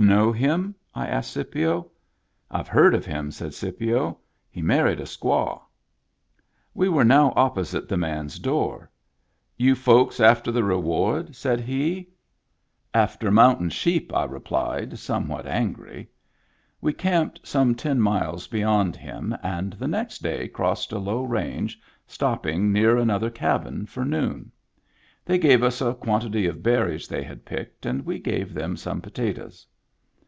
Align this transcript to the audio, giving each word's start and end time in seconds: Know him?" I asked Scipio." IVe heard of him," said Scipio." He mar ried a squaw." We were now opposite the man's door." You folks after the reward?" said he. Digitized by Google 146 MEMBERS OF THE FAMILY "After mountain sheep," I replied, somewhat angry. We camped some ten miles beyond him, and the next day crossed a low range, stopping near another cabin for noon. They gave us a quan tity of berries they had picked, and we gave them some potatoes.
Know 0.10 0.32
him?" 0.32 0.74
I 0.94 1.08
asked 1.08 1.32
Scipio." 1.32 1.90
IVe 2.58 2.68
heard 2.68 2.94
of 2.94 3.04
him," 3.04 3.30
said 3.30 3.52
Scipio." 3.52 4.18
He 4.50 4.62
mar 4.62 4.84
ried 4.84 5.00
a 5.00 5.04
squaw." 5.04 5.60
We 6.72 6.88
were 6.88 7.04
now 7.04 7.34
opposite 7.36 7.86
the 7.88 7.98
man's 7.98 8.38
door." 8.38 8.88
You 9.58 9.74
folks 9.74 10.18
after 10.18 10.50
the 10.50 10.64
reward?" 10.64 11.34
said 11.36 11.60
he. 11.60 12.02
Digitized 12.02 12.92
by 12.92 13.06
Google 13.26 13.28
146 13.36 13.84
MEMBERS 13.84 14.08
OF 14.08 14.08
THE 14.08 14.10
FAMILY 14.14 14.14
"After 14.14 14.14
mountain 14.14 14.14
sheep," 14.14 14.14
I 14.14 14.24
replied, 14.24 14.98
somewhat 14.98 15.46
angry. 15.46 16.10
We 16.80 16.92
camped 16.94 17.46
some 17.46 17.74
ten 17.74 18.00
miles 18.00 18.46
beyond 18.46 18.96
him, 18.96 19.36
and 19.42 19.74
the 19.74 19.88
next 19.88 20.20
day 20.22 20.48
crossed 20.48 20.92
a 20.92 20.98
low 20.98 21.24
range, 21.24 21.78
stopping 22.06 22.72
near 22.72 22.96
another 22.96 23.28
cabin 23.28 23.84
for 23.84 24.04
noon. 24.06 24.50
They 25.26 25.36
gave 25.36 25.62
us 25.62 25.82
a 25.82 25.92
quan 25.94 26.22
tity 26.22 26.48
of 26.48 26.62
berries 26.62 27.06
they 27.06 27.22
had 27.24 27.44
picked, 27.44 27.84
and 27.84 28.06
we 28.06 28.18
gave 28.18 28.54
them 28.54 28.76
some 28.78 29.02
potatoes. 29.02 29.66